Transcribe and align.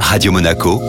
Radio 0.00 0.32
Monaco, 0.32 0.80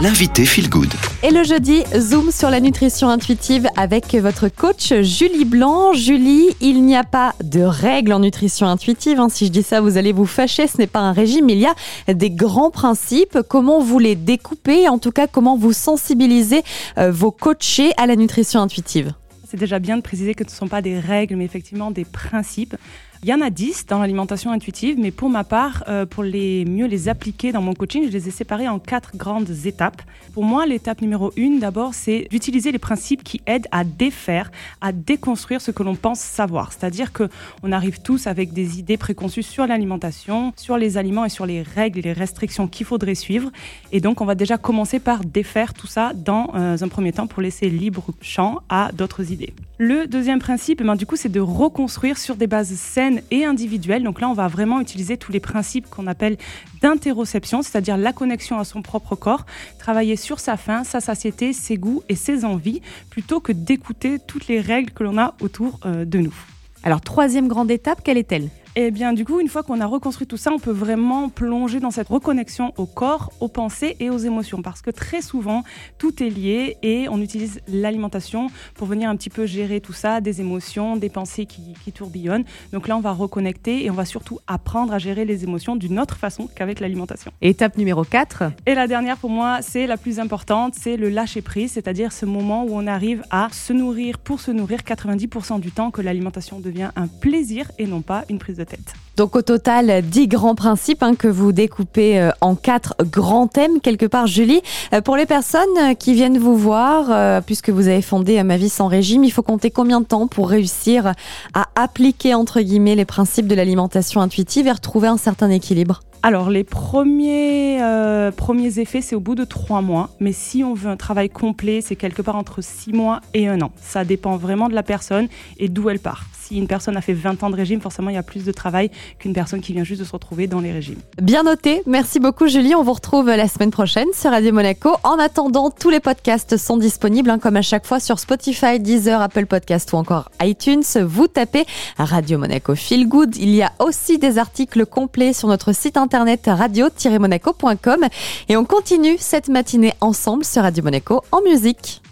l'invité 0.00 0.44
Feel 0.44 0.68
Good. 0.68 0.92
Et 1.22 1.30
le 1.30 1.42
jeudi, 1.42 1.82
zoom 1.98 2.30
sur 2.30 2.50
la 2.50 2.60
nutrition 2.60 3.08
intuitive 3.08 3.66
avec 3.76 4.14
votre 4.14 4.48
coach 4.48 4.92
Julie 5.02 5.44
Blanc. 5.44 5.92
Julie, 5.92 6.48
il 6.60 6.82
n'y 6.84 6.96
a 6.96 7.02
pas 7.04 7.34
de 7.42 7.62
règles 7.62 8.12
en 8.12 8.20
nutrition 8.20 8.66
intuitive. 8.66 9.18
hein. 9.20 9.28
Si 9.28 9.46
je 9.46 9.50
dis 9.50 9.62
ça, 9.62 9.80
vous 9.80 9.96
allez 9.96 10.12
vous 10.12 10.26
fâcher. 10.26 10.66
Ce 10.66 10.78
n'est 10.78 10.86
pas 10.86 11.00
un 11.00 11.12
régime. 11.12 11.48
Il 11.48 11.58
y 11.58 11.66
a 11.66 11.74
des 12.14 12.30
grands 12.30 12.70
principes. 12.70 13.38
Comment 13.48 13.80
vous 13.80 13.98
les 13.98 14.14
découpez 14.14 14.88
En 14.88 14.98
tout 14.98 15.12
cas, 15.12 15.26
comment 15.26 15.56
vous 15.56 15.72
sensibilisez 15.72 16.62
euh, 16.98 17.10
vos 17.10 17.30
coachés 17.32 17.92
à 17.96 18.06
la 18.06 18.16
nutrition 18.16 18.60
intuitive? 18.60 19.12
C'est 19.48 19.56
déjà 19.58 19.78
bien 19.78 19.96
de 19.96 20.02
préciser 20.02 20.34
que 20.34 20.44
ce 20.44 20.50
ne 20.50 20.56
sont 20.56 20.68
pas 20.68 20.82
des 20.82 20.98
règles, 20.98 21.36
mais 21.36 21.44
effectivement 21.44 21.90
des 21.90 22.04
principes. 22.04 22.76
Il 23.22 23.28
y 23.28 23.34
en 23.34 23.40
a 23.40 23.50
10 23.50 23.86
dans 23.86 23.98
l'alimentation 23.98 24.50
intuitive, 24.50 24.96
mais 24.98 25.10
pour 25.10 25.30
ma 25.30 25.42
part, 25.42 25.84
euh, 25.88 26.06
pour 26.06 26.22
les 26.22 26.64
mieux 26.64 26.86
les 26.86 27.08
appliquer 27.08 27.50
dans 27.50 27.62
mon 27.62 27.74
coaching, 27.74 28.04
je 28.06 28.12
les 28.12 28.28
ai 28.28 28.30
séparés 28.30 28.68
en 28.68 28.78
quatre 28.78 29.16
grandes 29.16 29.50
étapes. 29.64 30.02
Pour 30.34 30.44
moi, 30.44 30.66
l'étape 30.66 31.00
numéro 31.00 31.32
une, 31.36 31.58
d'abord, 31.58 31.94
c'est 31.94 32.28
d'utiliser 32.30 32.72
les 32.72 32.78
principes 32.78 33.24
qui 33.24 33.40
aident 33.46 33.68
à 33.72 33.84
défaire, 33.84 34.50
à 34.80 34.92
déconstruire 34.92 35.60
ce 35.60 35.70
que 35.70 35.82
l'on 35.82 35.94
pense 35.94 36.20
savoir. 36.20 36.72
C'est-à-dire 36.72 37.12
que 37.12 37.28
on 37.62 37.72
arrive 37.72 38.00
tous 38.02 38.26
avec 38.26 38.52
des 38.52 38.78
idées 38.78 38.98
préconçues 38.98 39.42
sur 39.42 39.66
l'alimentation, 39.66 40.52
sur 40.56 40.76
les 40.76 40.98
aliments 40.98 41.24
et 41.24 41.30
sur 41.30 41.46
les 41.46 41.62
règles 41.62 42.00
et 42.00 42.02
les 42.02 42.12
restrictions 42.12 42.68
qu'il 42.68 42.86
faudrait 42.86 43.14
suivre. 43.14 43.50
Et 43.92 44.00
donc, 44.00 44.20
on 44.20 44.26
va 44.26 44.34
déjà 44.34 44.58
commencer 44.58 44.98
par 44.98 45.24
défaire 45.24 45.72
tout 45.72 45.86
ça 45.86 46.12
dans 46.14 46.50
euh, 46.54 46.76
un 46.80 46.88
premier 46.88 47.12
temps 47.12 47.26
pour 47.26 47.42
laisser 47.42 47.70
libre 47.70 48.04
champ 48.20 48.60
à 48.68 48.90
d'autres 48.92 49.32
idées. 49.32 49.54
Le 49.78 50.06
deuxième 50.06 50.38
principe, 50.38 50.80
eh 50.80 50.84
ben, 50.84 50.96
du 50.96 51.06
coup, 51.06 51.16
c'est 51.16 51.28
de 51.28 51.40
reconstruire 51.40 52.16
sur 52.16 52.36
des 52.36 52.46
bases 52.46 52.74
saines 52.74 53.05
et 53.30 53.44
individuelles. 53.44 54.02
Donc 54.02 54.20
là, 54.20 54.28
on 54.28 54.34
va 54.34 54.48
vraiment 54.48 54.80
utiliser 54.80 55.16
tous 55.16 55.32
les 55.32 55.40
principes 55.40 55.88
qu'on 55.88 56.06
appelle 56.06 56.36
d'interoception, 56.82 57.62
c'est-à-dire 57.62 57.96
la 57.96 58.12
connexion 58.12 58.58
à 58.58 58.64
son 58.64 58.82
propre 58.82 59.16
corps, 59.16 59.46
travailler 59.78 60.16
sur 60.16 60.40
sa 60.40 60.56
faim, 60.56 60.84
sa 60.84 61.00
satiété, 61.00 61.52
ses 61.52 61.76
goûts 61.76 62.02
et 62.08 62.14
ses 62.14 62.44
envies, 62.44 62.80
plutôt 63.10 63.40
que 63.40 63.52
d'écouter 63.52 64.18
toutes 64.18 64.48
les 64.48 64.60
règles 64.60 64.90
que 64.90 65.04
l'on 65.04 65.18
a 65.18 65.34
autour 65.40 65.80
euh, 65.84 66.04
de 66.04 66.18
nous. 66.18 66.34
Alors, 66.82 67.00
troisième 67.00 67.48
grande 67.48 67.70
étape, 67.70 68.00
quelle 68.04 68.18
est-elle? 68.18 68.48
Et 68.78 68.90
bien 68.90 69.14
du 69.14 69.24
coup, 69.24 69.40
une 69.40 69.48
fois 69.48 69.62
qu'on 69.62 69.80
a 69.80 69.86
reconstruit 69.86 70.26
tout 70.26 70.36
ça, 70.36 70.52
on 70.52 70.58
peut 70.58 70.70
vraiment 70.70 71.30
plonger 71.30 71.80
dans 71.80 71.90
cette 71.90 72.08
reconnexion 72.08 72.74
au 72.76 72.84
corps, 72.84 73.32
aux 73.40 73.48
pensées 73.48 73.96
et 74.00 74.10
aux 74.10 74.18
émotions. 74.18 74.60
Parce 74.60 74.82
que 74.82 74.90
très 74.90 75.22
souvent, 75.22 75.64
tout 75.96 76.22
est 76.22 76.28
lié 76.28 76.76
et 76.82 77.08
on 77.08 77.22
utilise 77.22 77.62
l'alimentation 77.68 78.48
pour 78.74 78.86
venir 78.86 79.08
un 79.08 79.16
petit 79.16 79.30
peu 79.30 79.46
gérer 79.46 79.80
tout 79.80 79.94
ça, 79.94 80.20
des 80.20 80.42
émotions, 80.42 80.96
des 80.96 81.08
pensées 81.08 81.46
qui, 81.46 81.72
qui 81.82 81.90
tourbillonnent. 81.90 82.44
Donc 82.74 82.86
là, 82.86 82.98
on 82.98 83.00
va 83.00 83.12
reconnecter 83.12 83.82
et 83.82 83.90
on 83.90 83.94
va 83.94 84.04
surtout 84.04 84.40
apprendre 84.46 84.92
à 84.92 84.98
gérer 84.98 85.24
les 85.24 85.42
émotions 85.42 85.74
d'une 85.74 85.98
autre 85.98 86.18
façon 86.18 86.46
qu'avec 86.54 86.78
l'alimentation. 86.80 87.32
Étape 87.40 87.78
numéro 87.78 88.04
4. 88.04 88.42
Et 88.66 88.74
la 88.74 88.86
dernière 88.86 89.16
pour 89.16 89.30
moi, 89.30 89.62
c'est 89.62 89.86
la 89.86 89.96
plus 89.96 90.20
importante, 90.20 90.74
c'est 90.74 90.98
le 90.98 91.08
lâcher 91.08 91.40
prise, 91.40 91.72
c'est-à-dire 91.72 92.12
ce 92.12 92.26
moment 92.26 92.64
où 92.64 92.72
on 92.72 92.86
arrive 92.86 93.22
à 93.30 93.48
se 93.52 93.72
nourrir 93.72 94.18
pour 94.18 94.38
se 94.38 94.50
nourrir 94.50 94.80
90% 94.80 95.60
du 95.60 95.70
temps, 95.70 95.90
que 95.90 96.02
l'alimentation 96.02 96.60
devient 96.60 96.90
un 96.94 97.06
plaisir 97.06 97.72
et 97.78 97.86
non 97.86 98.02
pas 98.02 98.26
une 98.28 98.38
prise 98.38 98.58
de 98.58 98.65
It. 98.72 99.05
Donc 99.16 99.34
au 99.34 99.40
total, 99.40 100.02
10 100.02 100.28
grands 100.28 100.54
principes 100.54 101.02
hein, 101.02 101.14
que 101.14 101.26
vous 101.26 101.52
découpez 101.52 102.20
euh, 102.20 102.30
en 102.42 102.54
quatre 102.54 102.94
grands 103.00 103.46
thèmes 103.46 103.80
quelque 103.80 104.04
part, 104.04 104.26
Julie. 104.26 104.60
Euh, 104.92 105.00
pour 105.00 105.16
les 105.16 105.24
personnes 105.24 105.62
euh, 105.80 105.94
qui 105.94 106.12
viennent 106.12 106.36
vous 106.36 106.56
voir, 106.56 107.42
puisque 107.42 107.70
vous 107.70 107.88
avez 107.88 108.02
fondé 108.02 108.42
Ma 108.42 108.58
vie 108.58 108.68
sans 108.68 108.88
régime, 108.88 109.24
il 109.24 109.30
faut 109.30 109.42
compter 109.42 109.70
combien 109.70 110.00
de 110.00 110.06
temps 110.06 110.26
pour 110.26 110.50
réussir 110.50 111.14
à 111.54 111.66
appliquer 111.76 112.34
entre 112.34 112.60
guillemets 112.60 112.94
les 112.94 113.06
principes 113.06 113.46
de 113.46 113.54
l'alimentation 113.54 114.20
intuitive 114.20 114.66
et 114.66 114.72
retrouver 114.72 115.08
un 115.08 115.16
certain 115.16 115.48
équilibre? 115.48 116.02
Alors, 116.26 116.50
les 116.50 116.64
premiers, 116.64 117.80
euh, 117.80 118.32
premiers 118.32 118.80
effets, 118.80 119.00
c'est 119.00 119.14
au 119.14 119.20
bout 119.20 119.36
de 119.36 119.44
trois 119.44 119.80
mois. 119.80 120.10
Mais 120.18 120.32
si 120.32 120.64
on 120.64 120.74
veut 120.74 120.90
un 120.90 120.96
travail 120.96 121.30
complet, 121.30 121.80
c'est 121.80 121.94
quelque 121.94 122.20
part 122.20 122.34
entre 122.34 122.62
six 122.62 122.92
mois 122.92 123.20
et 123.32 123.46
un 123.46 123.60
an. 123.60 123.70
Ça 123.80 124.04
dépend 124.04 124.36
vraiment 124.36 124.68
de 124.68 124.74
la 124.74 124.82
personne 124.82 125.28
et 125.58 125.68
d'où 125.68 125.88
elle 125.88 126.00
part. 126.00 126.24
Si 126.32 126.58
une 126.58 126.66
personne 126.66 126.96
a 126.96 127.00
fait 127.00 127.12
20 127.12 127.44
ans 127.44 127.50
de 127.50 127.54
régime, 127.54 127.80
forcément, 127.80 128.10
il 128.10 128.14
y 128.14 128.18
a 128.18 128.24
plus 128.24 128.44
de 128.44 128.50
travail 128.50 128.90
qu'une 129.18 129.32
personne 129.32 129.60
qui 129.60 129.72
vient 129.72 129.84
juste 129.84 130.00
de 130.00 130.06
se 130.06 130.12
retrouver 130.12 130.46
dans 130.46 130.60
les 130.60 130.72
régimes. 130.72 131.00
Bien 131.20 131.42
noté. 131.42 131.82
Merci 131.86 132.20
beaucoup, 132.20 132.48
Julie. 132.48 132.74
On 132.74 132.82
vous 132.82 132.92
retrouve 132.92 133.28
la 133.28 133.48
semaine 133.48 133.70
prochaine 133.70 134.08
sur 134.14 134.30
Radio 134.30 134.52
Monaco. 134.52 134.90
En 135.02 135.18
attendant, 135.18 135.70
tous 135.70 135.90
les 135.90 136.00
podcasts 136.00 136.56
sont 136.56 136.76
disponibles, 136.76 137.30
hein, 137.30 137.38
comme 137.38 137.56
à 137.56 137.62
chaque 137.62 137.86
fois, 137.86 138.00
sur 138.00 138.18
Spotify, 138.18 138.78
Deezer, 138.80 139.20
Apple 139.20 139.46
Podcast 139.46 139.92
ou 139.92 139.96
encore 139.96 140.30
iTunes. 140.42 140.82
Vous 141.04 141.28
tapez 141.28 141.64
Radio 141.98 142.38
Monaco 142.38 142.74
Feel 142.74 143.08
Good. 143.08 143.36
Il 143.36 143.50
y 143.50 143.62
a 143.62 143.72
aussi 143.78 144.18
des 144.18 144.38
articles 144.38 144.86
complets 144.86 145.32
sur 145.32 145.48
notre 145.48 145.72
site 145.72 145.96
internet 145.96 146.42
radio-monaco.com. 146.46 148.06
Et 148.48 148.56
on 148.56 148.64
continue 148.64 149.16
cette 149.18 149.48
matinée 149.48 149.94
ensemble 150.00 150.44
sur 150.44 150.62
Radio 150.62 150.82
Monaco 150.82 151.22
en 151.32 151.42
musique. 151.42 152.00